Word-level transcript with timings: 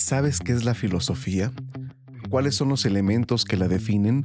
¿Sabes 0.00 0.40
qué 0.40 0.52
es 0.52 0.64
la 0.64 0.74
filosofía? 0.74 1.52
¿Cuáles 2.30 2.56
son 2.56 2.70
los 2.70 2.86
elementos 2.86 3.44
que 3.44 3.58
la 3.58 3.68
definen? 3.68 4.22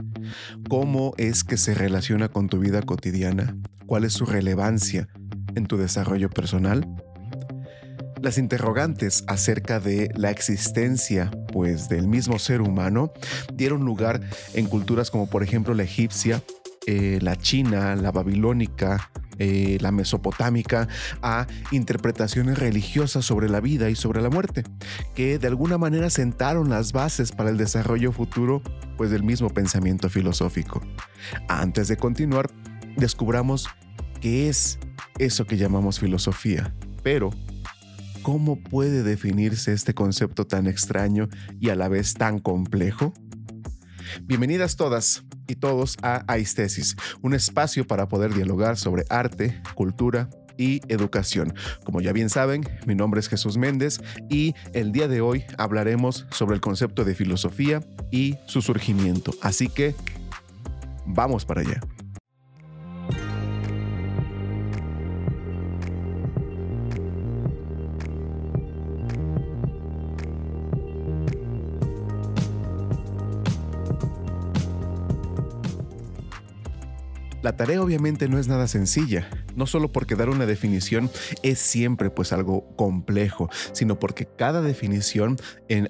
¿Cómo 0.70 1.14
es 1.18 1.44
que 1.44 1.58
se 1.58 1.76
relaciona 1.76 2.30
con 2.30 2.48
tu 2.48 2.60
vida 2.60 2.82
cotidiana? 2.82 3.58
¿Cuál 3.86 4.06
es 4.06 4.14
su 4.14 4.26
relevancia 4.26 5.10
en 5.54 5.68
tu 5.68 5.76
desarrollo 5.76 6.30
personal? 6.30 6.88
Las 8.22 8.38
interrogantes 8.38 9.26
acerca 9.28 9.82
de 9.82 10.10
la 10.16 10.32
existencia 10.32 11.30
pues 11.52 11.90
del 11.90 12.08
mismo 12.08 12.40
ser 12.40 12.62
humano 12.62 13.12
dieron 13.54 13.84
lugar 13.84 14.22
en 14.54 14.68
culturas 14.68 15.12
como 15.12 15.30
por 15.30 15.44
ejemplo 15.44 15.74
la 15.74 15.84
egipcia, 15.84 16.42
eh, 16.88 17.20
la 17.22 17.36
china, 17.36 17.98
la 17.98 18.12
babilónica, 18.12 19.12
eh, 19.40 19.78
la 19.82 19.92
mesopotámica, 19.92 20.88
a 21.22 21.48
interpretaciones 21.72 22.60
religiosas 22.60 23.26
sobre 23.26 23.50
la 23.50 23.60
vida 23.60 23.90
y 23.90 23.96
sobre 23.96 24.22
la 24.22 24.30
muerte, 24.30 24.64
que 25.14 25.38
de 25.40 25.48
alguna 25.48 25.78
manera 25.78 26.10
sentaron 26.10 26.70
las 26.70 26.92
bases 26.92 27.32
para 27.32 27.50
el 27.50 27.58
desarrollo 27.58 28.12
futuro 28.12 28.62
pues, 28.98 29.12
del 29.12 29.24
mismo 29.24 29.50
pensamiento 29.50 30.10
filosófico. 30.10 30.82
Antes 31.48 31.88
de 31.88 31.98
continuar, 31.98 32.50
descubramos 32.96 33.68
qué 34.22 34.50
es 34.50 34.80
eso 35.20 35.46
que 35.46 35.58
llamamos 35.58 36.00
filosofía, 36.00 36.74
pero 37.04 37.30
¿cómo 38.22 38.58
puede 38.58 39.04
definirse 39.04 39.74
este 39.74 39.94
concepto 39.94 40.46
tan 40.48 40.68
extraño 40.68 41.30
y 41.60 41.70
a 41.70 41.76
la 41.76 41.88
vez 41.88 42.14
tan 42.14 42.40
complejo? 42.40 43.14
Bienvenidas 44.24 44.76
todas 44.76 45.24
y 45.48 45.56
todos 45.56 45.98
a 46.02 46.24
Aistesis, 46.28 46.96
un 47.22 47.34
espacio 47.34 47.86
para 47.86 48.08
poder 48.08 48.34
dialogar 48.34 48.78
sobre 48.78 49.06
arte, 49.10 49.62
cultura 49.76 50.30
y 50.58 50.82
educación. 50.88 51.54
Como 51.84 52.02
ya 52.02 52.14
bien 52.14 52.30
saben, 52.30 52.64
mi 52.86 52.96
nombre 52.96 53.20
es 53.20 53.28
Jesús 53.28 53.58
Méndez 53.58 54.00
y 54.30 54.54
el 54.74 54.92
día 54.92 55.08
de 55.08 55.22
hoy 55.22 55.46
hablaremos 55.58 56.26
sobre 56.32 56.56
el 56.56 56.62
concepto 56.62 57.04
de 57.04 57.16
filosofía 57.16 57.82
y 58.12 58.36
su 58.48 58.62
surgimiento. 58.62 59.34
Así 59.42 59.68
que 59.68 59.96
vamos 61.06 61.46
para 61.46 61.62
allá. 61.62 61.82
La 77.46 77.56
tarea 77.56 77.80
obviamente 77.80 78.28
no 78.28 78.40
es 78.40 78.48
nada 78.48 78.68
sencilla, 78.68 79.30
no 79.56 79.68
solo 79.68 79.92
porque 79.92 80.16
dar 80.16 80.30
una 80.30 80.48
definición 80.48 81.12
es 81.44 81.60
siempre 81.60 82.10
pues 82.10 82.34
algo 82.34 82.76
complejo, 82.76 83.52
sino 83.72 84.00
porque 84.00 84.26
cada 84.26 84.64
definición, 84.64 85.38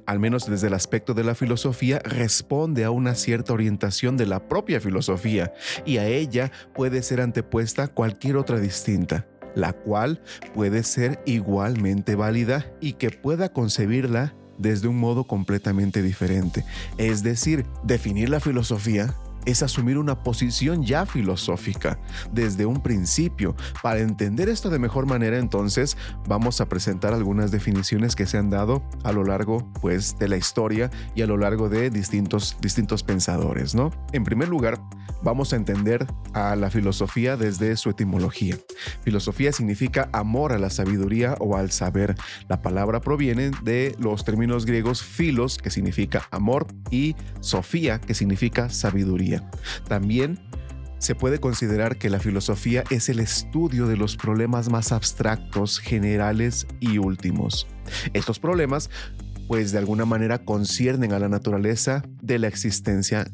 al 0.05 0.19
menos 0.19 0.49
desde 0.49 0.67
el 0.67 0.73
aspecto 0.73 1.13
de 1.13 1.23
la 1.23 1.33
filosofía, 1.33 1.99
responde 1.99 2.83
a 2.83 2.91
una 2.91 3.15
cierta 3.15 3.53
orientación 3.53 4.17
de 4.17 4.25
la 4.25 4.49
propia 4.49 4.81
filosofía 4.81 5.53
y 5.85 5.95
a 5.95 6.05
ella 6.07 6.51
puede 6.73 7.01
ser 7.01 7.21
antepuesta 7.21 7.87
cualquier 7.87 8.35
otra 8.35 8.59
distinta 8.59 9.25
la 9.55 9.71
cual 9.71 10.21
puede 10.53 10.83
ser 10.83 11.21
igualmente 11.25 12.15
válida 12.15 12.69
y 12.81 12.93
que 12.93 13.11
pueda 13.11 13.53
concebirla 13.53 14.35
desde 14.57 14.89
un 14.89 14.97
modo 14.97 15.23
completamente 15.23 16.01
diferente. 16.01 16.65
Es 16.97 17.23
decir, 17.23 17.65
definir 17.85 18.27
la 18.27 18.41
filosofía 18.41 19.15
es 19.45 19.63
asumir 19.63 19.97
una 19.97 20.23
posición 20.23 20.83
ya 20.83 21.05
filosófica 21.05 21.99
desde 22.31 22.65
un 22.65 22.81
principio. 22.81 23.55
Para 23.81 23.99
entender 23.99 24.49
esto 24.49 24.69
de 24.69 24.79
mejor 24.79 25.05
manera, 25.05 25.37
entonces 25.37 25.97
vamos 26.27 26.61
a 26.61 26.67
presentar 26.67 27.13
algunas 27.13 27.51
definiciones 27.51 28.15
que 28.15 28.25
se 28.25 28.37
han 28.37 28.49
dado 28.49 28.83
a 29.03 29.11
lo 29.11 29.23
largo 29.23 29.71
pues, 29.81 30.17
de 30.17 30.27
la 30.27 30.37
historia 30.37 30.89
y 31.15 31.21
a 31.21 31.27
lo 31.27 31.37
largo 31.37 31.69
de 31.69 31.89
distintos, 31.89 32.57
distintos 32.61 33.03
pensadores. 33.03 33.75
¿no? 33.75 33.91
En 34.13 34.23
primer 34.23 34.49
lugar, 34.49 34.79
vamos 35.23 35.53
a 35.53 35.55
entender 35.55 36.05
a 36.33 36.55
la 36.55 36.69
filosofía 36.69 37.37
desde 37.37 37.75
su 37.77 37.89
etimología. 37.89 38.57
Filosofía 39.01 39.51
significa 39.51 40.09
amor 40.13 40.53
a 40.53 40.59
la 40.59 40.69
sabiduría 40.69 41.35
o 41.39 41.57
al 41.57 41.71
saber. 41.71 42.15
La 42.47 42.61
palabra 42.61 43.01
proviene 43.01 43.51
de 43.63 43.95
los 43.99 44.23
términos 44.23 44.65
griegos 44.65 45.03
filos, 45.03 45.57
que 45.57 45.71
significa 45.71 46.27
amor, 46.31 46.67
y 46.91 47.15
sofía, 47.39 47.99
que 47.99 48.13
significa 48.13 48.69
sabiduría. 48.69 49.34
También 49.87 50.39
se 50.99 51.15
puede 51.15 51.39
considerar 51.39 51.97
que 51.97 52.09
la 52.09 52.19
filosofía 52.19 52.83
es 52.89 53.09
el 53.09 53.19
estudio 53.19 53.87
de 53.87 53.97
los 53.97 54.17
problemas 54.17 54.69
más 54.69 54.91
abstractos, 54.91 55.79
generales 55.79 56.65
y 56.79 56.97
últimos. 56.97 57.67
Estos 58.13 58.39
problemas, 58.39 58.89
pues 59.47 59.71
de 59.71 59.77
alguna 59.77 60.05
manera 60.05 60.39
conciernen 60.39 61.13
a 61.13 61.19
la 61.19 61.29
naturaleza 61.29 62.03
de 62.21 62.39
la 62.39 62.47
existencia 62.47 63.27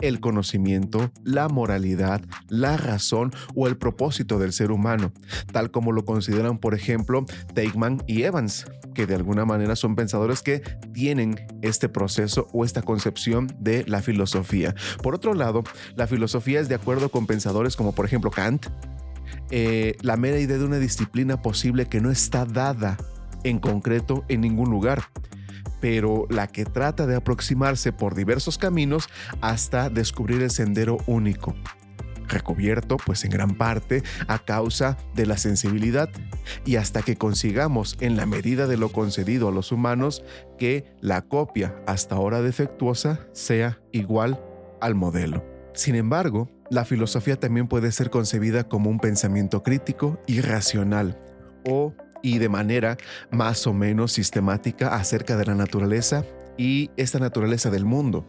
el 0.00 0.20
conocimiento, 0.20 1.10
la 1.24 1.48
moralidad, 1.48 2.22
la 2.48 2.76
razón 2.76 3.32
o 3.54 3.66
el 3.66 3.76
propósito 3.76 4.38
del 4.38 4.52
ser 4.52 4.70
humano, 4.70 5.12
tal 5.52 5.70
como 5.70 5.92
lo 5.92 6.04
consideran, 6.04 6.58
por 6.58 6.74
ejemplo, 6.74 7.24
Teigman 7.54 8.02
y 8.06 8.22
Evans, 8.22 8.66
que 8.94 9.06
de 9.06 9.14
alguna 9.14 9.44
manera 9.44 9.76
son 9.76 9.94
pensadores 9.94 10.42
que 10.42 10.62
tienen 10.92 11.46
este 11.62 11.88
proceso 11.88 12.48
o 12.52 12.64
esta 12.64 12.82
concepción 12.82 13.48
de 13.58 13.84
la 13.86 14.02
filosofía. 14.02 14.74
Por 15.02 15.14
otro 15.14 15.34
lado, 15.34 15.62
la 15.96 16.06
filosofía 16.06 16.60
es 16.60 16.68
de 16.68 16.74
acuerdo 16.74 17.08
con 17.10 17.26
pensadores 17.26 17.76
como 17.76 17.94
por 17.94 18.04
ejemplo 18.06 18.30
Kant, 18.30 18.66
eh, 19.50 19.96
la 20.02 20.16
mera 20.16 20.38
idea 20.38 20.58
de 20.58 20.64
una 20.64 20.78
disciplina 20.78 21.40
posible 21.40 21.86
que 21.86 22.00
no 22.00 22.10
está 22.10 22.44
dada 22.44 22.98
en 23.44 23.58
concreto 23.58 24.24
en 24.28 24.40
ningún 24.40 24.70
lugar 24.70 25.04
pero 25.80 26.26
la 26.30 26.46
que 26.46 26.64
trata 26.64 27.06
de 27.06 27.16
aproximarse 27.16 27.92
por 27.92 28.14
diversos 28.14 28.58
caminos 28.58 29.08
hasta 29.40 29.90
descubrir 29.90 30.42
el 30.42 30.50
sendero 30.50 30.98
único 31.06 31.54
recubierto 32.28 32.98
pues 32.98 33.24
en 33.24 33.30
gran 33.30 33.56
parte 33.56 34.02
a 34.26 34.38
causa 34.38 34.96
de 35.14 35.26
la 35.26 35.36
sensibilidad 35.36 36.08
y 36.64 36.76
hasta 36.76 37.02
que 37.02 37.16
consigamos 37.16 37.96
en 38.00 38.16
la 38.16 38.26
medida 38.26 38.66
de 38.66 38.76
lo 38.76 38.90
concedido 38.90 39.48
a 39.48 39.52
los 39.52 39.72
humanos 39.72 40.22
que 40.58 40.94
la 41.00 41.22
copia 41.22 41.74
hasta 41.86 42.14
ahora 42.14 42.42
defectuosa 42.42 43.26
sea 43.32 43.80
igual 43.92 44.40
al 44.80 44.94
modelo. 44.94 45.44
Sin 45.74 45.94
embargo, 45.94 46.50
la 46.70 46.84
filosofía 46.84 47.36
también 47.36 47.68
puede 47.68 47.92
ser 47.92 48.10
concebida 48.10 48.64
como 48.64 48.90
un 48.90 49.00
pensamiento 49.00 49.62
crítico 49.62 50.20
y 50.26 50.40
racional 50.40 51.18
o 51.64 51.94
y 52.22 52.38
de 52.38 52.48
manera 52.48 52.96
más 53.30 53.66
o 53.66 53.72
menos 53.72 54.12
sistemática 54.12 54.94
acerca 54.94 55.36
de 55.36 55.46
la 55.46 55.54
naturaleza 55.54 56.24
y 56.58 56.90
esta 56.96 57.18
naturaleza 57.18 57.70
del 57.70 57.84
mundo, 57.84 58.26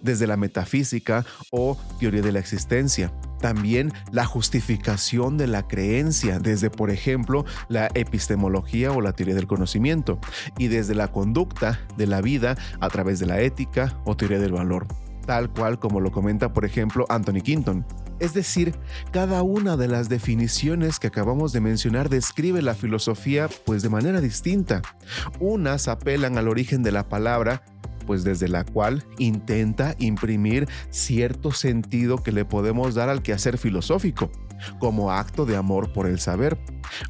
desde 0.00 0.26
la 0.26 0.36
metafísica 0.36 1.26
o 1.50 1.76
teoría 1.98 2.22
de 2.22 2.32
la 2.32 2.38
existencia. 2.38 3.12
También 3.40 3.92
la 4.12 4.24
justificación 4.24 5.36
de 5.36 5.48
la 5.48 5.66
creencia, 5.66 6.38
desde 6.38 6.70
por 6.70 6.90
ejemplo 6.90 7.44
la 7.68 7.88
epistemología 7.94 8.92
o 8.92 9.00
la 9.00 9.12
teoría 9.12 9.34
del 9.34 9.48
conocimiento, 9.48 10.20
y 10.56 10.68
desde 10.68 10.94
la 10.94 11.08
conducta 11.08 11.80
de 11.96 12.06
la 12.06 12.20
vida 12.20 12.56
a 12.80 12.88
través 12.88 13.18
de 13.18 13.26
la 13.26 13.40
ética 13.40 14.00
o 14.04 14.16
teoría 14.16 14.38
del 14.38 14.52
valor, 14.52 14.86
tal 15.26 15.50
cual 15.50 15.80
como 15.80 16.00
lo 16.00 16.12
comenta 16.12 16.52
por 16.52 16.64
ejemplo 16.64 17.04
Anthony 17.08 17.40
Quinton. 17.42 17.84
Es 18.22 18.34
decir, 18.34 18.76
cada 19.10 19.42
una 19.42 19.76
de 19.76 19.88
las 19.88 20.08
definiciones 20.08 21.00
que 21.00 21.08
acabamos 21.08 21.52
de 21.52 21.60
mencionar 21.60 22.08
describe 22.08 22.62
la 22.62 22.76
filosofía 22.76 23.48
pues 23.64 23.82
de 23.82 23.88
manera 23.88 24.20
distinta. 24.20 24.80
Unas 25.40 25.88
apelan 25.88 26.38
al 26.38 26.46
origen 26.46 26.84
de 26.84 26.92
la 26.92 27.08
palabra, 27.08 27.64
pues 28.06 28.22
desde 28.22 28.46
la 28.46 28.62
cual 28.62 29.04
intenta 29.18 29.96
imprimir 29.98 30.68
cierto 30.90 31.50
sentido 31.50 32.18
que 32.18 32.30
le 32.30 32.44
podemos 32.44 32.94
dar 32.94 33.08
al 33.08 33.22
quehacer 33.22 33.58
filosófico 33.58 34.30
como 34.78 35.10
acto 35.10 35.46
de 35.46 35.56
amor 35.56 35.92
por 35.92 36.06
el 36.06 36.18
saber. 36.18 36.58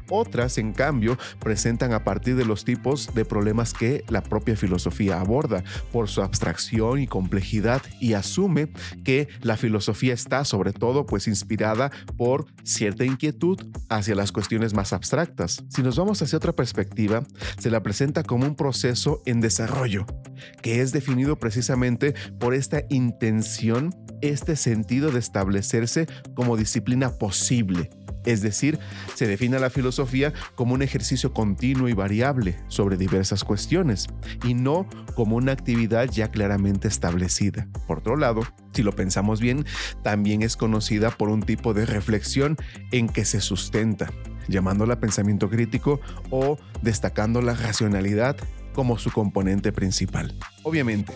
Otras, 0.09 0.57
en 0.57 0.73
cambio, 0.73 1.17
presentan 1.39 1.93
a 1.93 2.03
partir 2.03 2.35
de 2.35 2.45
los 2.45 2.63
tipos 2.63 3.13
de 3.13 3.25
problemas 3.25 3.73
que 3.73 4.03
la 4.07 4.21
propia 4.21 4.55
filosofía 4.55 5.19
aborda 5.19 5.63
por 5.91 6.07
su 6.09 6.21
abstracción 6.21 6.99
y 6.99 7.07
complejidad 7.07 7.81
y 7.99 8.13
asume 8.13 8.71
que 9.03 9.27
la 9.41 9.57
filosofía 9.57 10.13
está 10.13 10.45
sobre 10.45 10.73
todo 10.73 11.05
pues 11.05 11.27
inspirada 11.27 11.91
por 12.17 12.45
cierta 12.63 13.05
inquietud 13.05 13.59
hacia 13.89 14.15
las 14.15 14.31
cuestiones 14.31 14.73
más 14.73 14.93
abstractas. 14.93 15.63
Si 15.69 15.81
nos 15.81 15.97
vamos 15.97 16.21
hacia 16.21 16.37
otra 16.37 16.53
perspectiva, 16.53 17.23
se 17.57 17.69
la 17.69 17.83
presenta 17.83 18.23
como 18.23 18.45
un 18.45 18.55
proceso 18.55 19.21
en 19.25 19.41
desarrollo, 19.41 20.05
que 20.61 20.81
es 20.81 20.91
definido 20.91 21.37
precisamente 21.37 22.13
por 22.39 22.53
esta 22.53 22.83
intención 22.89 23.95
este 24.21 24.55
sentido 24.55 25.11
de 25.11 25.19
establecerse 25.19 26.07
como 26.33 26.55
disciplina 26.55 27.11
posible. 27.11 27.89
Es 28.25 28.41
decir, 28.41 28.79
se 29.15 29.27
define 29.27 29.59
la 29.59 29.69
filosofía 29.69 30.33
como 30.55 30.73
un 30.73 30.81
ejercicio 30.81 31.33
continuo 31.33 31.89
y 31.89 31.93
variable 31.93 32.57
sobre 32.69 32.95
diversas 32.95 33.43
cuestiones 33.43 34.07
y 34.45 34.53
no 34.53 34.87
como 35.15 35.35
una 35.35 35.51
actividad 35.51 36.09
ya 36.09 36.29
claramente 36.29 36.87
establecida. 36.87 37.67
Por 37.85 37.99
otro 37.99 38.15
lado, 38.15 38.41
si 38.73 38.81
lo 38.81 38.93
pensamos 38.93 39.41
bien, 39.41 39.65
también 40.03 40.41
es 40.41 40.55
conocida 40.55 41.11
por 41.11 41.29
un 41.29 41.41
tipo 41.41 41.73
de 41.73 41.85
reflexión 41.85 42.55
en 42.91 43.09
que 43.09 43.25
se 43.25 43.41
sustenta, 43.41 44.11
llamándola 44.47 45.01
pensamiento 45.01 45.49
crítico 45.49 45.99
o 46.29 46.57
destacando 46.81 47.41
la 47.41 47.55
racionalidad 47.55 48.37
como 48.73 48.97
su 48.97 49.11
componente 49.11 49.71
principal. 49.71 50.33
Obviamente, 50.63 51.13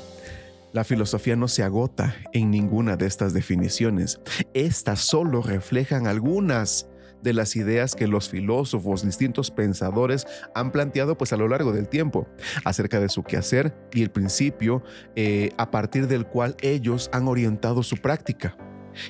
la 0.73 0.83
filosofía 0.83 1.35
no 1.35 1.47
se 1.47 1.63
agota 1.63 2.15
en 2.33 2.51
ninguna 2.51 2.97
de 2.97 3.07
estas 3.07 3.33
definiciones. 3.33 4.19
Estas 4.53 4.99
solo 4.99 5.41
reflejan 5.41 6.07
algunas 6.07 6.87
de 7.21 7.33
las 7.33 7.55
ideas 7.55 7.95
que 7.95 8.07
los 8.07 8.29
filósofos, 8.29 9.03
distintos 9.03 9.51
pensadores 9.51 10.25
han 10.53 10.71
planteado 10.71 11.17
pues 11.17 11.33
a 11.33 11.37
lo 11.37 11.47
largo 11.47 11.71
del 11.71 11.87
tiempo 11.87 12.27
acerca 12.63 12.99
de 12.99 13.09
su 13.09 13.23
quehacer 13.23 13.75
y 13.91 14.03
el 14.03 14.11
principio 14.11 14.83
eh, 15.15 15.49
a 15.57 15.71
partir 15.71 16.07
del 16.07 16.25
cual 16.27 16.55
ellos 16.61 17.09
han 17.13 17.27
orientado 17.27 17.81
su 17.83 17.97
práctica. 17.97 18.55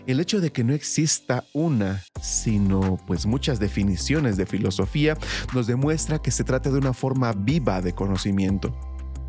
El 0.06 0.20
hecho 0.20 0.42
de 0.42 0.52
que 0.52 0.64
no 0.64 0.74
exista 0.74 1.44
una, 1.54 2.04
sino 2.22 2.98
pues 3.08 3.26
muchas 3.26 3.60
definiciones 3.60 4.38
de 4.38 4.46
filosofía 4.46 5.18
nos 5.54 5.68
demuestra 5.68 6.20
que 6.20 6.32
se 6.32 6.44
trata 6.44 6.70
de 6.70 6.78
una 6.78 6.94
forma 6.94 7.34
viva 7.34 7.82
de 7.82 7.94
conocimiento, 7.94 8.76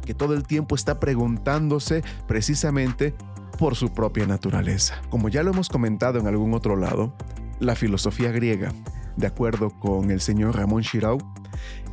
que 0.04 0.14
todo 0.14 0.34
el 0.34 0.44
tiempo 0.44 0.74
está 0.74 1.00
preguntándose 1.00 2.02
precisamente 2.26 3.14
por 3.58 3.74
su 3.74 3.92
propia 3.92 4.26
naturaleza. 4.26 5.00
Como 5.10 5.28
ya 5.28 5.42
lo 5.42 5.50
hemos 5.50 5.68
comentado 5.68 6.18
en 6.18 6.26
algún 6.26 6.54
otro 6.54 6.76
lado, 6.76 7.12
la 7.58 7.74
filosofía 7.74 8.30
griega, 8.30 8.72
de 9.16 9.26
acuerdo 9.26 9.70
con 9.70 10.10
el 10.10 10.20
señor 10.20 10.56
Ramón 10.56 10.82
Shirau, 10.82 11.18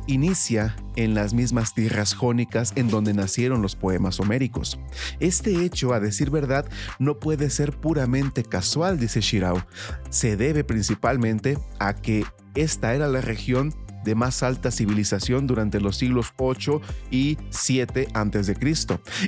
inicia 0.06 0.76
en 0.96 1.14
las 1.14 1.34
mismas 1.34 1.74
tierras 1.74 2.14
jónicas 2.14 2.72
en 2.76 2.88
donde 2.88 3.14
nacieron 3.14 3.62
los 3.62 3.76
poemas 3.76 4.20
homéricos. 4.20 4.78
Este 5.20 5.64
hecho, 5.64 5.92
a 5.92 6.00
decir 6.00 6.30
verdad, 6.30 6.68
no 6.98 7.18
puede 7.18 7.50
ser 7.50 7.78
puramente 7.78 8.42
casual, 8.42 8.98
dice 8.98 9.20
Shirau. 9.20 9.62
Se 10.10 10.36
debe 10.36 10.64
principalmente 10.64 11.58
a 11.78 11.94
que 11.94 12.24
esta 12.54 12.94
era 12.94 13.08
la 13.08 13.20
región 13.20 13.74
de 14.06 14.14
más 14.14 14.44
alta 14.44 14.70
civilización 14.70 15.48
durante 15.48 15.80
los 15.80 15.96
siglos 15.96 16.32
8 16.36 16.80
y 17.10 17.36
7 17.50 18.08
a.C. 18.14 18.56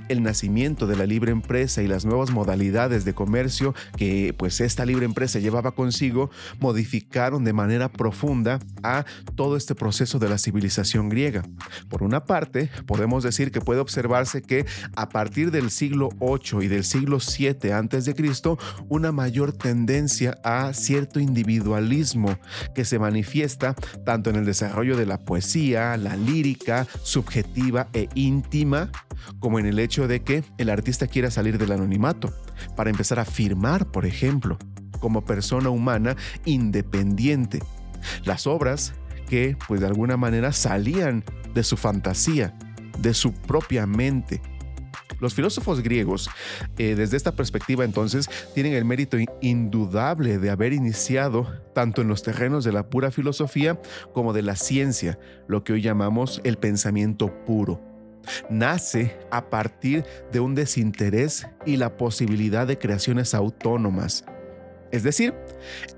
El 0.08 0.22
nacimiento 0.22 0.86
de 0.86 0.96
la 0.96 1.04
libre 1.04 1.32
empresa 1.32 1.82
y 1.82 1.88
las 1.88 2.04
nuevas 2.04 2.30
modalidades 2.30 3.04
de 3.04 3.12
comercio 3.12 3.74
que 3.96 4.34
pues 4.38 4.60
esta 4.60 4.86
libre 4.86 5.04
empresa 5.04 5.40
llevaba 5.40 5.72
consigo 5.72 6.30
modificaron 6.60 7.42
de 7.44 7.52
manera 7.52 7.90
profunda 7.90 8.60
a 8.84 9.04
todo 9.34 9.56
este 9.56 9.74
proceso 9.74 10.20
de 10.20 10.28
la 10.28 10.38
civilización 10.38 11.08
griega. 11.08 11.42
Por 11.88 12.04
una 12.04 12.24
parte, 12.24 12.70
podemos 12.86 13.24
decir 13.24 13.50
que 13.50 13.60
puede 13.60 13.80
observarse 13.80 14.42
que 14.42 14.64
a 14.94 15.08
partir 15.08 15.50
del 15.50 15.70
siglo 15.70 16.10
8 16.20 16.62
y 16.62 16.68
del 16.68 16.84
siglo 16.84 17.18
7 17.18 17.72
a.C., 17.72 18.14
una 18.88 19.10
mayor 19.10 19.52
tendencia 19.52 20.38
a 20.44 20.72
cierto 20.72 21.18
individualismo 21.18 22.38
que 22.76 22.84
se 22.84 23.00
manifiesta 23.00 23.74
tanto 24.04 24.30
en 24.30 24.36
el 24.36 24.44
desarrollo 24.44 24.67
desarrollo 24.68 24.98
de 24.98 25.06
la 25.06 25.16
poesía, 25.16 25.96
la 25.96 26.14
lírica, 26.14 26.86
subjetiva 27.02 27.88
e 27.94 28.10
íntima, 28.14 28.90
como 29.40 29.58
en 29.58 29.64
el 29.64 29.78
hecho 29.78 30.06
de 30.06 30.20
que 30.20 30.44
el 30.58 30.68
artista 30.68 31.06
quiera 31.06 31.30
salir 31.30 31.56
del 31.56 31.72
anonimato, 31.72 32.34
para 32.76 32.90
empezar 32.90 33.18
a 33.18 33.24
firmar, 33.24 33.86
por 33.86 34.04
ejemplo, 34.04 34.58
como 35.00 35.24
persona 35.24 35.70
humana 35.70 36.16
independiente. 36.44 37.60
Las 38.24 38.46
obras 38.46 38.92
que, 39.30 39.56
pues 39.66 39.80
de 39.80 39.86
alguna 39.86 40.18
manera, 40.18 40.52
salían 40.52 41.24
de 41.54 41.64
su 41.64 41.78
fantasía, 41.78 42.54
de 42.98 43.14
su 43.14 43.32
propia 43.32 43.86
mente, 43.86 44.42
los 45.20 45.34
filósofos 45.34 45.82
griegos, 45.82 46.30
eh, 46.76 46.94
desde 46.94 47.16
esta 47.16 47.32
perspectiva 47.32 47.84
entonces, 47.84 48.28
tienen 48.54 48.74
el 48.74 48.84
mérito 48.84 49.16
indudable 49.40 50.38
de 50.38 50.50
haber 50.50 50.72
iniciado 50.72 51.46
tanto 51.74 52.02
en 52.02 52.08
los 52.08 52.22
terrenos 52.22 52.64
de 52.64 52.72
la 52.72 52.88
pura 52.88 53.10
filosofía 53.10 53.80
como 54.12 54.32
de 54.32 54.42
la 54.42 54.56
ciencia, 54.56 55.18
lo 55.46 55.64
que 55.64 55.72
hoy 55.72 55.82
llamamos 55.82 56.40
el 56.44 56.56
pensamiento 56.56 57.32
puro 57.44 57.80
nace 58.50 59.16
a 59.30 59.48
partir 59.48 60.04
de 60.32 60.40
un 60.40 60.54
desinterés 60.54 61.46
y 61.64 61.76
la 61.76 61.96
posibilidad 61.96 62.66
de 62.66 62.78
creaciones 62.78 63.34
autónomas. 63.34 64.24
Es 64.90 65.02
decir, 65.02 65.34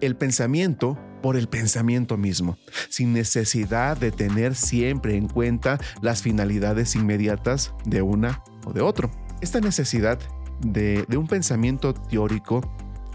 el 0.01 0.17
pensamiento 0.17 0.99
por 1.23 1.37
el 1.37 1.49
pensamiento 1.49 2.17
mismo, 2.17 2.57
sin 2.89 3.13
necesidad 3.13 3.97
de 3.97 4.11
tener 4.11 4.55
siempre 4.55 5.17
en 5.17 5.29
cuenta 5.29 5.79
las 6.01 6.23
finalidades 6.23 6.97
inmediatas 6.97 7.75
de 7.85 8.03
una 8.03 8.43
o 8.65 8.73
de 8.73 8.81
otro. 8.81 9.11
Esta 9.41 9.61
necesidad 9.61 10.19
de, 10.61 11.07
un 11.17 11.27
pensamiento 11.27 11.95
teórico 11.95 12.61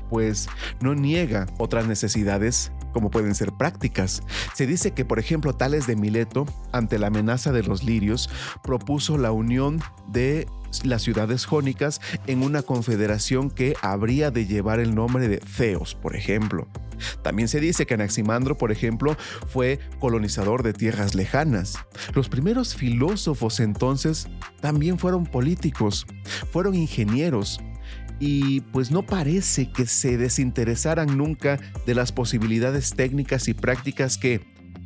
pues 0.09 0.47
no 0.81 0.93
niega 0.93 1.47
otras 1.57 1.87
necesidades 1.87 2.71
como 2.95 3.11
pueden 3.11 3.35
ser 3.35 3.51
prácticas. 3.51 4.23
Se 4.53 4.65
dice 4.65 4.91
que, 4.91 5.03
por 5.03 5.19
ejemplo, 5.19 5.53
Tales 5.53 5.85
de 5.85 5.97
Mileto, 5.97 6.45
ante 6.71 6.97
la 6.97 7.07
amenaza 7.07 7.51
de 7.51 7.61
los 7.61 7.83
lirios, 7.83 8.29
propuso 8.63 9.17
la 9.17 9.33
unión 9.33 9.81
de 10.07 10.47
las 10.85 11.01
ciudades 11.01 11.43
jónicas 11.43 11.99
en 12.25 12.41
una 12.41 12.61
confederación 12.61 13.51
que 13.51 13.75
habría 13.81 14.31
de 14.31 14.45
llevar 14.45 14.79
el 14.79 14.95
nombre 14.95 15.27
de 15.27 15.41
Ceos, 15.45 15.93
por 15.93 16.15
ejemplo. 16.15 16.69
También 17.21 17.49
se 17.49 17.59
dice 17.59 17.85
que 17.85 17.95
Anaximandro, 17.95 18.57
por 18.57 18.71
ejemplo, 18.71 19.17
fue 19.49 19.81
colonizador 19.99 20.63
de 20.63 20.71
tierras 20.71 21.15
lejanas. 21.15 21.77
Los 22.13 22.29
primeros 22.29 22.75
filósofos 22.75 23.59
entonces 23.59 24.29
también 24.61 24.97
fueron 24.99 25.25
políticos, 25.25 26.07
fueron 26.49 26.75
ingenieros, 26.75 27.59
y 28.19 28.61
pues 28.61 28.91
no 28.91 29.05
parece 29.05 29.71
que 29.71 29.85
se 29.85 30.17
desinteresaran 30.17 31.17
nunca 31.17 31.59
de 31.85 31.95
las 31.95 32.11
posibilidades 32.11 32.93
técnicas 32.95 33.47
y 33.47 33.53
prácticas 33.53 34.17
que, 34.17 34.41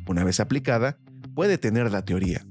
una 0.06 0.24
vez 0.24 0.40
aplicada, 0.40 0.98
puede 1.34 1.58
tener 1.58 1.90
la 1.90 2.04
teoría. 2.04 2.44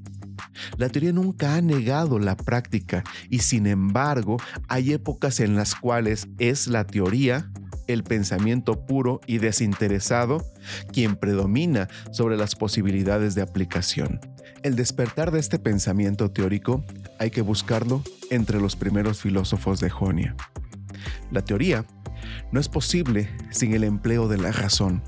La 0.77 0.89
teoría 0.89 1.11
nunca 1.11 1.55
ha 1.55 1.61
negado 1.61 2.19
la 2.19 2.35
práctica 2.35 3.03
y 3.29 3.39
sin 3.39 3.67
embargo 3.67 4.37
hay 4.67 4.93
épocas 4.93 5.39
en 5.39 5.55
las 5.55 5.75
cuales 5.75 6.27
es 6.37 6.67
la 6.67 6.85
teoría, 6.85 7.51
el 7.87 8.03
pensamiento 8.03 8.85
puro 8.85 9.19
y 9.25 9.39
desinteresado, 9.39 10.45
quien 10.93 11.15
predomina 11.15 11.87
sobre 12.11 12.37
las 12.37 12.55
posibilidades 12.55 13.35
de 13.35 13.41
aplicación. 13.41 14.19
El 14.63 14.75
despertar 14.75 15.31
de 15.31 15.39
este 15.39 15.59
pensamiento 15.59 16.31
teórico 16.31 16.83
hay 17.17 17.31
que 17.31 17.41
buscarlo 17.41 18.03
entre 18.29 18.59
los 18.59 18.75
primeros 18.75 19.21
filósofos 19.21 19.79
de 19.79 19.89
Jonia. 19.89 20.35
La 21.31 21.43
teoría 21.43 21.85
no 22.51 22.59
es 22.59 22.69
posible 22.69 23.29
sin 23.49 23.73
el 23.73 23.83
empleo 23.83 24.27
de 24.27 24.37
la 24.37 24.51
razón. 24.51 25.01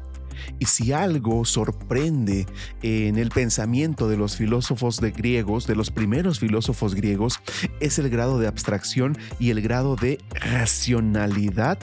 Y 0.59 0.65
si 0.65 0.91
algo 0.91 1.45
sorprende 1.45 2.45
en 2.81 3.17
el 3.17 3.29
pensamiento 3.29 4.07
de 4.07 4.17
los 4.17 4.35
filósofos 4.35 4.99
de 4.99 5.11
griegos, 5.11 5.67
de 5.67 5.75
los 5.75 5.91
primeros 5.91 6.39
filósofos 6.39 6.95
griegos, 6.95 7.39
es 7.79 7.99
el 7.99 8.09
grado 8.09 8.39
de 8.39 8.47
abstracción 8.47 9.17
y 9.39 9.49
el 9.49 9.61
grado 9.61 9.95
de 9.95 10.19
racionalidad 10.31 11.79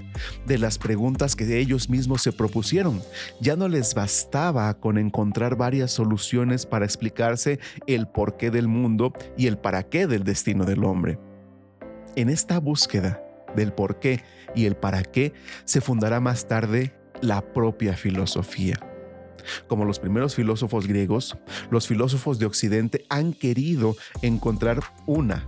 de 0.47 0.59
las 0.59 0.79
preguntas 0.79 1.37
que 1.37 1.59
ellos 1.59 1.89
mismos 1.89 2.23
se 2.23 2.33
propusieron. 2.33 3.03
Ya 3.41 3.57
no 3.57 3.69
les 3.69 3.95
bastaba 3.95 4.75
con 4.75 4.99
encontrar 4.99 5.57
varias 5.57 5.93
soluciones 5.93 6.67
para 6.67 6.85
explicarse 6.85 7.59
el 7.87 8.09
porqué 8.09 8.51
del 8.51 8.69
mundo 8.69 9.13
y 9.37 9.47
el 9.47 9.59
para 9.59 9.83
qué 9.85 10.07
del 10.07 10.25
destino 10.25 10.65
del 10.65 10.85
hombre. 10.85 11.19
En 12.17 12.29
esta 12.29 12.59
búsqueda, 12.59 13.23
del 13.57 13.73
por 13.73 13.99
qué 13.99 14.23
y 14.55 14.67
el 14.67 14.77
para 14.77 15.03
qué 15.03 15.33
se 15.65 15.81
fundará 15.81 16.21
más 16.21 16.47
tarde 16.49 16.95
la 17.21 17.41
propia 17.53 17.97
filosofía. 17.97 18.79
Como 19.67 19.85
los 19.85 19.99
primeros 19.99 20.35
filósofos 20.35 20.87
griegos, 20.87 21.37
los 21.71 21.87
filósofos 21.87 22.39
de 22.39 22.47
Occidente 22.47 23.05
han 23.09 23.33
querido 23.33 23.97
encontrar 24.23 24.81
una, 25.07 25.47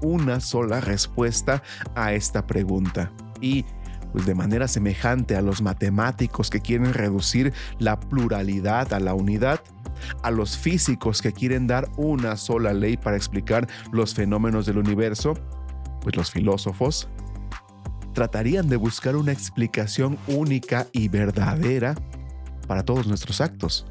una 0.00 0.40
sola 0.40 0.80
respuesta 0.80 1.62
a 1.94 2.12
esta 2.12 2.46
pregunta. 2.46 3.12
Y 3.40 3.64
pues 4.12 4.26
de 4.26 4.34
manera 4.34 4.68
semejante 4.68 5.36
a 5.36 5.42
los 5.42 5.62
matemáticos 5.62 6.50
que 6.50 6.60
quieren 6.60 6.92
reducir 6.92 7.52
la 7.78 7.98
pluralidad 7.98 8.92
a 8.92 9.00
la 9.00 9.14
unidad, 9.14 9.60
a 10.22 10.30
los 10.30 10.56
físicos 10.58 11.22
que 11.22 11.32
quieren 11.32 11.66
dar 11.66 11.88
una 11.96 12.36
sola 12.36 12.74
ley 12.74 12.96
para 12.96 13.16
explicar 13.16 13.66
los 13.90 14.14
fenómenos 14.14 14.66
del 14.66 14.78
universo, 14.78 15.34
pues 16.02 16.16
los 16.16 16.30
filósofos 16.30 17.08
tratarían 18.12 18.68
de 18.68 18.76
buscar 18.76 19.16
una 19.16 19.32
explicación 19.32 20.18
única 20.26 20.86
y 20.92 21.08
verdadera 21.08 21.94
para 22.66 22.84
todos 22.84 23.06
nuestros 23.06 23.40
actos, 23.40 23.86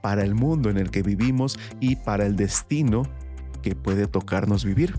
para 0.00 0.24
el 0.24 0.34
mundo 0.34 0.70
en 0.70 0.76
el 0.76 0.90
que 0.90 1.02
vivimos 1.02 1.58
y 1.80 1.96
para 1.96 2.26
el 2.26 2.36
destino 2.36 3.02
que 3.62 3.74
puede 3.74 4.06
tocarnos 4.06 4.64
vivir. 4.64 4.94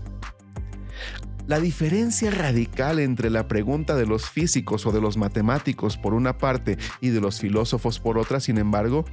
La 1.46 1.58
diferencia 1.58 2.30
radical 2.30 3.00
entre 3.00 3.28
la 3.28 3.48
pregunta 3.48 3.96
de 3.96 4.06
los 4.06 4.30
físicos 4.30 4.86
o 4.86 4.92
de 4.92 5.00
los 5.00 5.16
matemáticos 5.16 5.96
por 5.98 6.14
una 6.14 6.38
parte 6.38 6.78
y 7.00 7.08
de 7.08 7.20
los 7.20 7.40
filósofos 7.40 7.98
por 7.98 8.16
otra, 8.16 8.38
sin 8.38 8.58
embargo, 8.58 9.04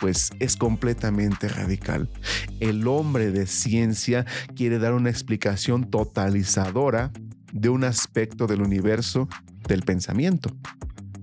pues 0.00 0.32
es 0.40 0.56
completamente 0.56 1.46
radical. 1.48 2.10
El 2.58 2.86
hombre 2.88 3.30
de 3.30 3.46
ciencia 3.46 4.24
quiere 4.56 4.78
dar 4.78 4.94
una 4.94 5.10
explicación 5.10 5.90
totalizadora 5.90 7.12
de 7.54 7.70
un 7.70 7.84
aspecto 7.84 8.46
del 8.46 8.60
universo 8.60 9.28
del 9.66 9.82
pensamiento. 9.82 10.54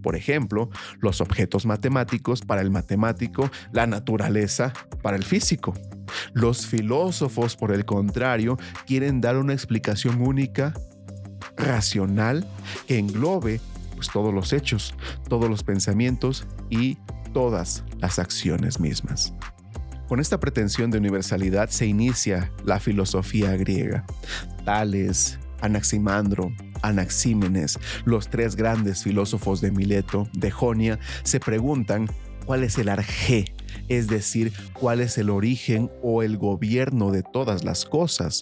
Por 0.02 0.16
ejemplo, 0.16 0.72
los 1.00 1.22
objetos 1.22 1.68
matemáticos 1.68 2.42
para 2.42 2.62
el 2.62 2.72
matemático, 2.72 3.52
la 3.72 3.86
naturaleza 3.86 4.74
para 5.04 5.16
el 5.16 5.24
físico. 5.24 5.76
Los 6.34 6.66
filósofos, 6.66 7.56
por 7.56 7.72
el 7.72 7.86
contrario, 7.86 8.58
quieren 8.88 9.22
dar 9.22 9.38
una 9.38 9.54
explicación 9.54 10.22
única, 10.22 10.74
racional, 11.56 12.48
que 12.88 12.98
englobe 12.98 13.62
pues, 13.94 14.10
todos 14.10 14.34
los 14.34 14.54
hechos, 14.54 14.96
todos 15.30 15.50
los 15.50 15.64
pensamientos 15.64 16.48
y 16.70 16.98
todas 17.34 17.84
las 18.00 18.18
acciones 18.18 18.80
mismas. 18.80 19.34
Con 20.08 20.20
esta 20.20 20.40
pretensión 20.40 20.92
de 20.92 20.98
universalidad 20.98 21.70
se 21.70 21.86
inicia 21.86 22.52
la 22.66 22.80
filosofía 22.80 23.56
griega. 23.56 24.04
Tales, 24.66 25.40
Anaximandro, 25.62 26.52
Anaxímenes, 26.82 27.80
los 28.06 28.30
tres 28.30 28.56
grandes 28.56 29.04
filósofos 29.04 29.62
de 29.62 29.72
Mileto, 29.72 30.28
de 30.34 30.52
Jonia, 30.52 31.00
se 31.24 31.40
preguntan 31.40 32.08
cuál 32.46 32.64
es 32.64 32.78
el 32.78 32.90
arjé, 32.90 33.46
es 33.88 34.08
decir, 34.08 34.52
cuál 34.74 35.02
es 35.02 35.18
el 35.18 35.30
origen 35.30 35.90
o 36.02 36.24
el 36.24 36.38
gobierno 36.38 37.12
de 37.12 37.24
todas 37.24 37.64
las 37.64 37.86
cosas. 37.86 38.42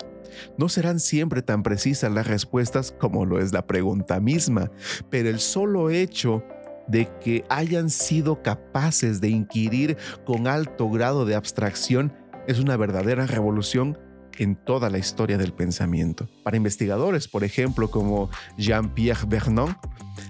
No 0.58 0.70
serán 0.70 1.00
siempre 1.00 1.42
tan 1.42 1.64
precisas 1.64 2.12
las 2.12 2.28
respuestas 2.28 2.92
como 2.92 3.26
lo 3.26 3.40
es 3.40 3.52
la 3.52 3.66
pregunta 3.66 4.20
misma, 4.20 4.72
pero 5.10 5.30
el 5.30 5.40
solo 5.40 5.90
hecho 5.90 6.44
de 6.88 7.08
que 7.24 7.46
hayan 7.50 7.90
sido 7.90 8.42
capaces 8.42 9.22
de 9.22 9.30
inquirir 9.30 9.98
con 10.26 10.48
alto 10.48 10.90
grado 10.90 11.26
de 11.26 11.36
abstracción 11.36 12.14
es 12.48 12.60
una 12.60 12.78
verdadera 12.78 13.28
revolución 13.28 13.98
en 14.40 14.56
toda 14.56 14.90
la 14.90 14.98
historia 14.98 15.38
del 15.38 15.54
pensamiento. 15.54 16.28
Para 16.44 16.58
investigadores, 16.58 17.28
por 17.28 17.44
ejemplo, 17.44 17.92
como 17.92 18.30
Jean-Pierre 18.58 19.28
Vernon, 19.28 19.78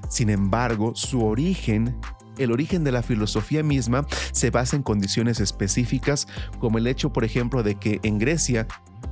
sin 0.10 0.30
embargo, 0.30 0.94
su 0.96 1.24
origen 1.24 1.96
el 2.38 2.54
origen 2.54 2.86
de 2.86 2.94
la 2.94 3.04
filosofía 3.04 3.63
misma 3.63 4.08
se 4.32 4.50
basa 4.50 4.78
en 4.78 4.82
condiciones 4.82 5.42
específicas 5.42 6.25
como 6.60 6.78
el 6.78 6.88
hecho, 6.88 7.12
por 7.12 7.25
ejemplo, 7.25 7.63
de 7.63 7.75
que 7.75 8.00
en 8.04 8.18
Grecia 8.18 8.66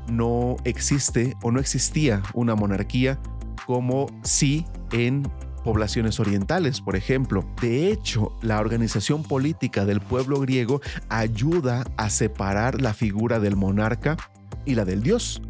no 0.10 0.56
existe 0.64 1.36
o 1.44 1.52
no 1.52 1.60
existía 1.60 2.24
una 2.34 2.56
monarquía 2.56 3.20
como 3.66 4.08
sí 4.24 4.66
en 4.94 5.30
poblaciones 5.66 6.22
orientales, 6.22 6.80
por 6.80 6.96
ejemplo. 6.96 7.44
De 7.62 7.92
hecho, 7.92 8.32
la 8.42 8.62
organización 8.62 9.24
política 9.24 9.86
del 9.86 10.00
pueblo 10.00 10.40
griego 10.40 10.80
ayuda 11.10 11.84
a 11.98 12.10
separar 12.10 12.80
la 12.80 12.94
figura 12.94 13.42
del 13.42 13.58
monarca 13.58 14.16
y 14.68 14.76
la 14.76 14.86
del 14.86 15.02
dios 15.02 15.42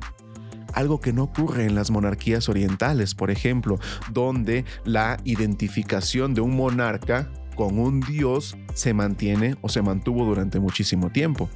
algo 0.73 0.99
que 0.99 1.11
no 1.11 1.23
ocurre 1.23 1.65
en 1.65 1.73
las 1.73 1.89
monarquías 1.89 2.49
orientales, 2.49 3.15
por 3.15 3.31
ejemplo, 3.31 3.79
donde 4.13 4.63
la 4.85 5.17
identificación 5.23 6.35
de 6.35 6.41
un 6.41 6.55
monarca 6.55 7.31
con 7.55 7.79
un 7.79 7.99
dios 8.01 8.55
se 8.75 8.93
mantiene 8.93 9.55
o 9.61 9.69
se 9.69 9.81
mantuvo 9.81 10.23
durante 10.23 10.59
muchísimo 10.59 11.09
tiempo. 11.09 11.49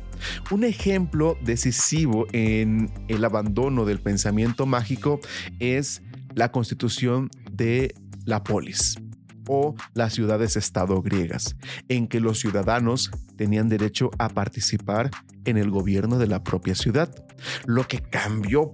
Un 0.49 0.63
ejemplo 0.63 1.37
decisivo 1.43 2.25
en 2.31 2.91
el 3.07 3.23
abandono 3.23 3.85
del 3.85 3.99
pensamiento 3.99 4.65
mágico 4.65 5.19
es 5.59 6.01
la 6.33 6.51
constitución 6.51 7.29
de 7.51 7.93
la 8.25 8.43
polis 8.43 8.95
o 9.53 9.75
las 9.93 10.13
ciudades-estado 10.13 11.01
griegas, 11.01 11.57
en 11.89 12.07
que 12.07 12.21
los 12.21 12.39
ciudadanos 12.39 13.11
tenían 13.35 13.67
derecho 13.67 14.09
a 14.17 14.29
participar 14.29 15.11
en 15.43 15.57
el 15.57 15.69
gobierno 15.69 16.17
de 16.17 16.27
la 16.27 16.41
propia 16.41 16.73
ciudad, 16.73 17.13
lo 17.65 17.85
que 17.85 17.99
cambió 17.99 18.73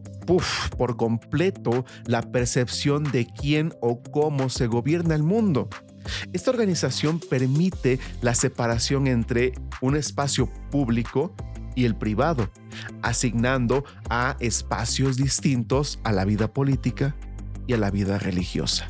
por 0.77 0.97
completo 0.97 1.83
la 2.05 2.21
percepción 2.21 3.03
de 3.05 3.25
quién 3.25 3.73
o 3.81 4.03
cómo 4.03 4.49
se 4.49 4.67
gobierna 4.67 5.15
el 5.15 5.23
mundo. 5.23 5.67
Esta 6.31 6.51
organización 6.51 7.19
permite 7.19 7.99
la 8.21 8.35
separación 8.35 9.07
entre 9.07 9.53
un 9.81 9.95
espacio 9.95 10.47
público 10.69 11.35
y 11.75 11.85
el 11.85 11.95
privado, 11.95 12.51
asignando 13.01 13.83
a 14.11 14.37
espacios 14.39 15.17
distintos 15.17 15.99
a 16.03 16.11
la 16.11 16.23
vida 16.23 16.53
política 16.53 17.15
y 17.65 17.73
a 17.73 17.77
la 17.77 17.89
vida 17.89 18.19
religiosa. 18.19 18.87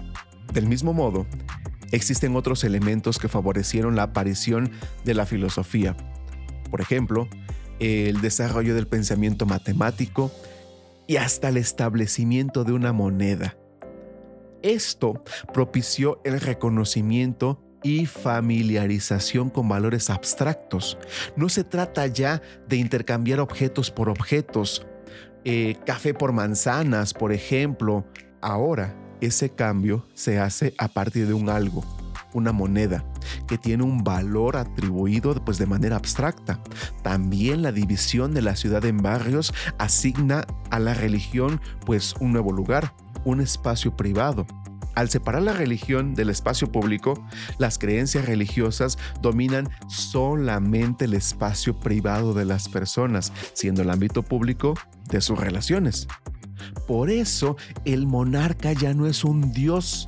Del 0.53 0.67
mismo 0.67 0.94
modo, 0.94 1.27
existen 1.91 2.36
otros 2.36 2.63
elementos 2.63 3.20
que 3.20 3.27
favorecieron 3.27 3.96
la 3.96 4.03
aparición 4.03 4.72
de 5.06 5.13
la 5.13 5.25
filosofía. 5.25 5.96
Por 6.70 6.82
ejemplo, 6.82 7.27
el 7.79 8.22
desarrollo 8.22 8.75
del 8.75 8.88
pensamiento 8.88 9.46
matemático 9.46 10.32
y 11.08 11.17
hasta 11.17 11.50
el 11.50 11.58
establecimiento 11.58 12.63
de 12.63 12.74
una 12.74 12.94
moneda. 12.94 13.58
Esto 14.62 15.24
propició 15.53 16.20
el 16.25 16.41
reconocimiento 16.41 17.63
y 17.84 18.06
familiarización 18.06 19.50
con 19.50 19.70
valores 19.70 20.10
abstractos. 20.10 20.98
No 21.36 21.48
se 21.48 21.63
trata 21.63 22.08
ya 22.08 22.41
de 22.67 22.77
intercambiar 22.77 23.39
objetos 23.39 23.91
por 23.91 24.10
objetos, 24.10 24.86
eh, 25.46 25.77
café 25.86 26.13
por 26.13 26.34
manzanas, 26.34 27.13
por 27.13 27.32
ejemplo. 27.32 28.06
Ahora 28.41 28.96
ese 29.22 29.50
cambio 29.50 30.06
se 30.14 30.40
hace 30.40 30.74
a 30.78 30.88
partir 30.88 31.28
de 31.28 31.34
un 31.34 31.50
algo, 31.50 31.84
una 32.34 32.52
moneda, 32.52 33.04
que 33.48 33.58
tiene 33.58 33.84
un 33.84 34.04
valor 34.04 34.58
atribuido 34.58 35.34
pues, 35.44 35.58
de 35.58 35.66
manera 35.66 35.96
abstracta. 35.96 36.60
También 37.04 37.62
la 37.62 37.72
división 37.72 38.34
de 38.34 38.42
la 38.42 38.56
ciudad 38.56 38.86
en 38.86 38.98
barrios 38.98 39.54
asigna 39.78 40.46
a 40.70 40.80
la 40.80 40.94
religión 40.94 41.62
pues 41.86 42.16
un 42.20 42.32
nuevo 42.32 42.52
lugar, 42.52 42.94
un 43.26 43.42
espacio 43.42 43.96
privado. 43.96 44.46
Al 44.96 45.10
separar 45.10 45.44
la 45.44 45.54
religión 45.54 46.16
del 46.16 46.32
espacio 46.32 46.72
público, 46.72 47.24
las 47.60 47.78
creencias 47.78 48.26
religiosas 48.26 48.98
dominan 49.22 49.70
solamente 49.88 51.06
el 51.06 51.14
espacio 51.14 51.80
privado 51.80 52.34
de 52.34 52.46
las 52.46 52.68
personas, 52.68 53.32
siendo 53.54 53.84
el 53.84 53.92
ámbito 53.92 54.24
público 54.24 54.74
de 55.10 55.22
sus 55.22 55.38
relaciones. 55.38 56.08
Por 56.88 57.10
eso 57.10 57.58
el 57.86 58.08
monarca 58.08 58.74
ya 58.74 58.94
no 58.94 59.08
es 59.08 59.24
un 59.24 59.52
dios, 59.52 60.08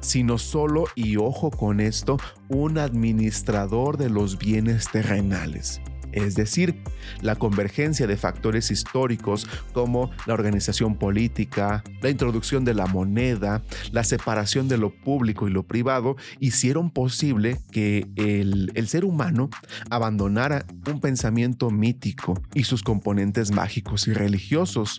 sino 0.00 0.38
solo, 0.38 0.84
y 0.94 1.16
ojo 1.16 1.50
con 1.50 1.80
esto, 1.80 2.18
un 2.48 2.78
administrador 2.78 3.96
de 3.96 4.10
los 4.10 4.38
bienes 4.38 4.86
terrenales. 4.90 5.80
Es 6.12 6.34
decir, 6.34 6.82
la 7.20 7.36
convergencia 7.36 8.06
de 8.06 8.16
factores 8.16 8.70
históricos 8.70 9.46
como 9.72 10.10
la 10.26 10.34
organización 10.34 10.96
política, 10.96 11.84
la 12.02 12.10
introducción 12.10 12.64
de 12.64 12.74
la 12.74 12.86
moneda, 12.86 13.62
la 13.92 14.04
separación 14.04 14.68
de 14.68 14.78
lo 14.78 14.90
público 14.90 15.46
y 15.46 15.52
lo 15.52 15.62
privado, 15.62 16.16
hicieron 16.40 16.90
posible 16.90 17.58
que 17.70 18.08
el, 18.16 18.88
ser 18.88 19.04
humano 19.04 19.50
abandonara 19.88 20.64
un 20.90 21.00
pensamiento 21.00 21.70
mítico 21.70 22.34
y 22.54 22.64
sus 22.64 22.82
componentes 22.82 23.52
mágicos 23.52 24.08
y 24.08 24.12
religiosos 24.12 24.98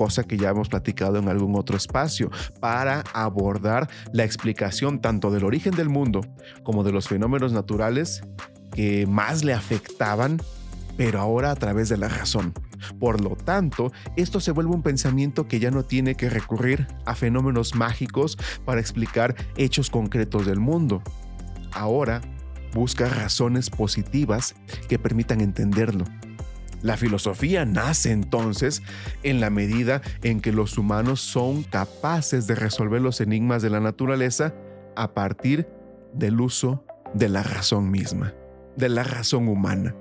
cosa 0.00 0.24
que 0.24 0.38
ya 0.38 0.48
hemos 0.48 0.70
platicado 0.70 1.18
en 1.18 1.28
algún 1.28 1.54
otro 1.56 1.76
espacio, 1.76 2.30
para 2.58 3.04
abordar 3.12 3.90
la 4.14 4.24
explicación 4.24 5.02
tanto 5.02 5.30
del 5.30 5.44
origen 5.44 5.74
del 5.74 5.90
mundo 5.90 6.22
como 6.62 6.84
de 6.84 6.90
los 6.90 7.06
fenómenos 7.06 7.52
naturales 7.52 8.22
que 8.72 9.06
más 9.06 9.44
le 9.44 9.52
afectaban, 9.52 10.40
pero 10.96 11.20
ahora 11.20 11.50
a 11.50 11.54
través 11.54 11.90
de 11.90 11.98
la 11.98 12.08
razón. 12.08 12.54
Por 12.98 13.20
lo 13.20 13.36
tanto, 13.36 13.92
esto 14.16 14.40
se 14.40 14.52
vuelve 14.52 14.74
un 14.74 14.82
pensamiento 14.82 15.46
que 15.46 15.60
ya 15.60 15.70
no 15.70 15.84
tiene 15.84 16.14
que 16.14 16.30
recurrir 16.30 16.86
a 17.04 17.14
fenómenos 17.14 17.74
mágicos 17.74 18.38
para 18.64 18.80
explicar 18.80 19.36
hechos 19.58 19.90
concretos 19.90 20.46
del 20.46 20.60
mundo. 20.60 21.02
Ahora 21.72 22.22
busca 22.72 23.06
razones 23.06 23.68
positivas 23.68 24.54
que 24.88 24.98
permitan 24.98 25.42
entenderlo. 25.42 26.06
La 26.82 26.96
filosofía 26.96 27.64
nace 27.64 28.10
entonces 28.10 28.82
en 29.22 29.40
la 29.40 29.50
medida 29.50 30.00
en 30.22 30.40
que 30.40 30.52
los 30.52 30.78
humanos 30.78 31.20
son 31.20 31.62
capaces 31.62 32.46
de 32.46 32.54
resolver 32.54 33.00
los 33.02 33.20
enigmas 33.20 33.62
de 33.62 33.70
la 33.70 33.80
naturaleza 33.80 34.54
a 34.96 35.12
partir 35.14 35.68
del 36.14 36.40
uso 36.40 36.84
de 37.14 37.28
la 37.28 37.42
razón 37.42 37.90
misma 37.90 38.34
de 38.76 38.88
la 38.88 39.04
razón 39.04 39.48
humana. 39.48 39.94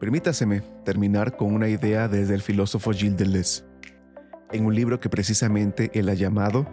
Permítaseme 0.00 0.62
terminar 0.84 1.36
con 1.36 1.54
una 1.54 1.68
idea 1.68 2.08
desde 2.08 2.34
el 2.34 2.42
filósofo 2.42 2.92
Gilles 2.92 3.16
Deleuze, 3.16 3.64
en 4.52 4.66
un 4.66 4.74
libro 4.74 5.00
que 5.00 5.08
precisamente 5.08 5.90
él 5.94 6.08
ha 6.08 6.14
llamado 6.14 6.66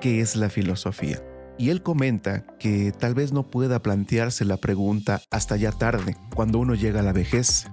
¿Qué 0.00 0.20
es 0.20 0.36
la 0.36 0.50
filosofía? 0.50 1.22
Y 1.58 1.70
él 1.70 1.82
comenta 1.82 2.44
que 2.58 2.92
tal 2.92 3.14
vez 3.14 3.32
no 3.32 3.50
pueda 3.50 3.80
plantearse 3.80 4.44
la 4.44 4.58
pregunta 4.58 5.22
hasta 5.30 5.56
ya 5.56 5.72
tarde, 5.72 6.16
cuando 6.34 6.58
uno 6.58 6.74
llega 6.74 7.00
a 7.00 7.02
la 7.02 7.14
vejez, 7.14 7.66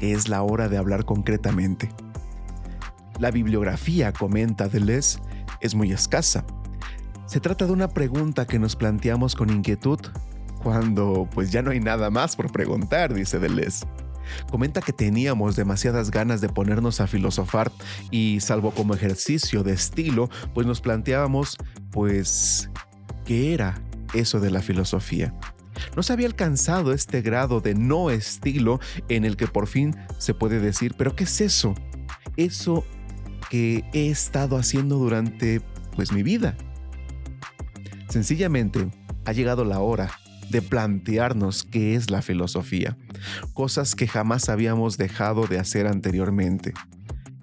es 0.00 0.28
la 0.28 0.42
hora 0.42 0.68
de 0.68 0.78
hablar 0.78 1.04
concretamente. 1.04 1.90
La 3.18 3.30
bibliografía, 3.30 4.12
comenta 4.12 4.68
Deleuze, 4.68 5.18
es 5.60 5.74
muy 5.74 5.92
escasa. 5.92 6.44
Se 7.26 7.40
trata 7.40 7.66
de 7.66 7.72
una 7.72 7.88
pregunta 7.88 8.46
que 8.46 8.58
nos 8.58 8.76
planteamos 8.76 9.34
con 9.34 9.50
inquietud 9.50 10.00
cuando 10.62 11.28
pues 11.32 11.50
ya 11.50 11.62
no 11.62 11.70
hay 11.70 11.80
nada 11.80 12.10
más 12.10 12.36
por 12.36 12.52
preguntar, 12.52 13.14
dice 13.14 13.38
Deleuze. 13.38 13.86
Comenta 14.50 14.80
que 14.80 14.92
teníamos 14.92 15.56
demasiadas 15.56 16.10
ganas 16.10 16.40
de 16.40 16.48
ponernos 16.48 17.00
a 17.00 17.06
filosofar 17.06 17.70
y 18.10 18.40
salvo 18.40 18.72
como 18.72 18.94
ejercicio 18.94 19.62
de 19.62 19.72
estilo, 19.72 20.28
pues 20.54 20.66
nos 20.66 20.80
planteábamos 20.80 21.56
pues 21.90 22.70
qué 23.24 23.54
era 23.54 23.80
eso 24.14 24.40
de 24.40 24.50
la 24.50 24.62
filosofía. 24.62 25.32
No 25.94 26.02
se 26.02 26.12
había 26.12 26.26
alcanzado 26.26 26.92
este 26.92 27.22
grado 27.22 27.60
de 27.60 27.74
no 27.74 28.10
estilo 28.10 28.80
en 29.08 29.24
el 29.24 29.36
que 29.36 29.46
por 29.46 29.66
fin 29.66 29.96
se 30.18 30.34
puede 30.34 30.60
decir, 30.60 30.94
pero 30.96 31.16
¿qué 31.16 31.24
es 31.24 31.40
eso? 31.40 31.74
Eso 32.36 32.84
que 33.50 33.84
he 33.92 34.08
estado 34.10 34.56
haciendo 34.56 34.96
durante 34.96 35.60
pues 35.94 36.12
mi 36.12 36.22
vida. 36.22 36.56
Sencillamente 38.08 38.88
ha 39.24 39.32
llegado 39.32 39.64
la 39.64 39.80
hora 39.80 40.10
de 40.50 40.62
plantearnos 40.62 41.64
qué 41.64 41.94
es 41.94 42.10
la 42.10 42.22
filosofía, 42.22 42.96
cosas 43.52 43.94
que 43.94 44.06
jamás 44.06 44.48
habíamos 44.48 44.96
dejado 44.96 45.46
de 45.46 45.58
hacer 45.58 45.86
anteriormente 45.86 46.72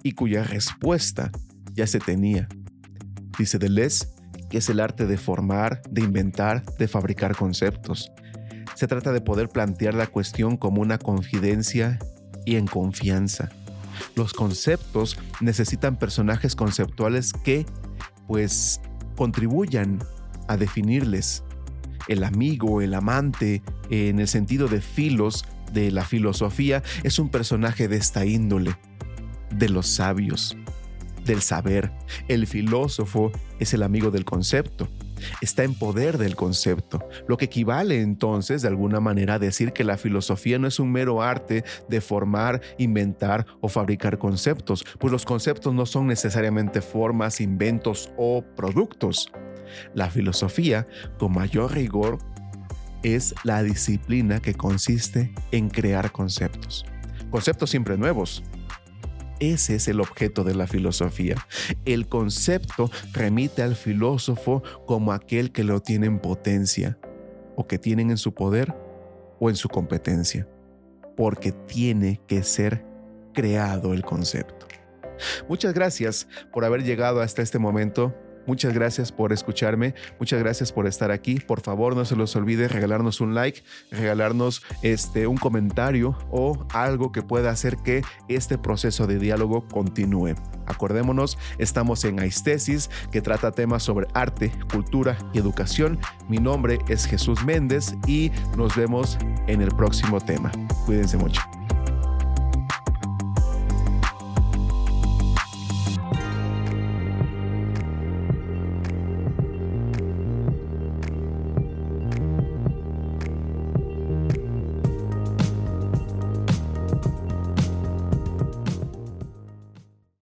y 0.02 0.12
cuya 0.12 0.44
respuesta 0.44 1.30
ya 1.74 1.86
se 1.86 1.98
tenía. 1.98 2.48
Dice 3.38 3.58
Deleuze 3.58 4.14
que 4.54 4.58
es 4.58 4.68
el 4.68 4.78
arte 4.78 5.06
de 5.06 5.16
formar, 5.16 5.82
de 5.90 6.02
inventar, 6.02 6.64
de 6.78 6.86
fabricar 6.86 7.34
conceptos. 7.34 8.12
Se 8.74 8.88
trata 8.88 9.12
de 9.12 9.20
poder 9.20 9.48
plantear 9.48 9.94
la 9.94 10.06
cuestión 10.06 10.56
como 10.56 10.82
una 10.82 10.98
confidencia 10.98 11.98
y 12.44 12.56
en 12.56 12.66
confianza. 12.66 13.50
Los 14.16 14.32
conceptos 14.32 15.16
necesitan 15.40 15.96
personajes 15.96 16.56
conceptuales 16.56 17.32
que, 17.32 17.66
pues, 18.26 18.80
contribuyan 19.16 20.00
a 20.48 20.56
definirles. 20.56 21.44
El 22.08 22.24
amigo, 22.24 22.82
el 22.82 22.94
amante, 22.94 23.62
en 23.90 24.18
el 24.18 24.28
sentido 24.28 24.68
de 24.68 24.80
filos 24.80 25.44
de 25.72 25.90
la 25.90 26.04
filosofía, 26.04 26.82
es 27.02 27.18
un 27.18 27.28
personaje 27.28 27.88
de 27.88 27.96
esta 27.96 28.26
índole, 28.26 28.76
de 29.50 29.68
los 29.68 29.86
sabios, 29.86 30.56
del 31.24 31.40
saber. 31.40 31.92
El 32.28 32.46
filósofo 32.46 33.32
es 33.58 33.72
el 33.72 33.82
amigo 33.82 34.10
del 34.10 34.24
concepto. 34.24 34.88
Está 35.40 35.64
en 35.64 35.74
poder 35.74 36.18
del 36.18 36.36
concepto, 36.36 37.06
lo 37.28 37.36
que 37.36 37.46
equivale 37.46 38.00
entonces 38.00 38.62
de 38.62 38.68
alguna 38.68 39.00
manera 39.00 39.34
a 39.34 39.38
decir 39.38 39.72
que 39.72 39.84
la 39.84 39.96
filosofía 39.96 40.58
no 40.58 40.66
es 40.66 40.78
un 40.78 40.92
mero 40.92 41.22
arte 41.22 41.64
de 41.88 42.00
formar, 42.00 42.60
inventar 42.78 43.46
o 43.60 43.68
fabricar 43.68 44.18
conceptos, 44.18 44.84
pues 44.98 45.12
los 45.12 45.24
conceptos 45.24 45.74
no 45.74 45.86
son 45.86 46.06
necesariamente 46.06 46.80
formas, 46.80 47.40
inventos 47.40 48.10
o 48.16 48.44
productos. 48.56 49.30
La 49.94 50.10
filosofía, 50.10 50.86
con 51.18 51.32
mayor 51.32 51.72
rigor, 51.72 52.18
es 53.02 53.34
la 53.44 53.62
disciplina 53.62 54.40
que 54.40 54.54
consiste 54.54 55.32
en 55.52 55.68
crear 55.68 56.10
conceptos. 56.10 56.84
Conceptos 57.30 57.70
siempre 57.70 57.98
nuevos, 57.98 58.42
ese 59.52 59.76
es 59.76 59.88
el 59.88 60.00
objeto 60.00 60.44
de 60.44 60.54
la 60.54 60.66
filosofía. 60.66 61.36
El 61.84 62.06
concepto 62.06 62.90
remite 63.12 63.62
al 63.62 63.76
filósofo 63.76 64.62
como 64.86 65.12
aquel 65.12 65.52
que 65.52 65.64
lo 65.64 65.80
tiene 65.80 66.06
en 66.06 66.18
potencia, 66.18 66.98
o 67.56 67.66
que 67.66 67.78
tienen 67.78 68.10
en 68.10 68.16
su 68.16 68.34
poder 68.34 68.74
o 69.38 69.50
en 69.50 69.56
su 69.56 69.68
competencia, 69.68 70.48
porque 71.16 71.52
tiene 71.52 72.20
que 72.26 72.42
ser 72.42 72.84
creado 73.32 73.92
el 73.92 74.02
concepto. 74.02 74.66
Muchas 75.48 75.74
gracias 75.74 76.26
por 76.52 76.64
haber 76.64 76.82
llegado 76.82 77.20
hasta 77.20 77.42
este 77.42 77.58
momento. 77.58 78.14
Muchas 78.46 78.74
gracias 78.74 79.12
por 79.12 79.32
escucharme, 79.32 79.94
muchas 80.18 80.40
gracias 80.40 80.72
por 80.72 80.86
estar 80.86 81.10
aquí. 81.10 81.40
Por 81.40 81.60
favor, 81.60 81.96
no 81.96 82.04
se 82.04 82.16
los 82.16 82.34
olvide 82.36 82.68
regalarnos 82.68 83.20
un 83.20 83.34
like, 83.34 83.62
regalarnos 83.90 84.62
este 84.82 85.26
un 85.26 85.36
comentario 85.36 86.16
o 86.30 86.66
algo 86.72 87.12
que 87.12 87.22
pueda 87.22 87.50
hacer 87.50 87.76
que 87.78 88.02
este 88.28 88.58
proceso 88.58 89.06
de 89.06 89.18
diálogo 89.18 89.66
continúe. 89.68 90.34
Acordémonos, 90.66 91.38
estamos 91.58 92.04
en 92.04 92.20
Aistesis, 92.20 92.90
que 93.10 93.20
trata 93.20 93.52
temas 93.52 93.82
sobre 93.82 94.06
arte, 94.14 94.52
cultura 94.70 95.16
y 95.32 95.38
educación. 95.38 95.98
Mi 96.28 96.38
nombre 96.38 96.78
es 96.88 97.06
Jesús 97.06 97.44
Méndez 97.44 97.94
y 98.06 98.30
nos 98.56 98.76
vemos 98.76 99.18
en 99.46 99.60
el 99.62 99.68
próximo 99.68 100.20
tema. 100.20 100.50
Cuídense 100.86 101.16
mucho. 101.16 101.40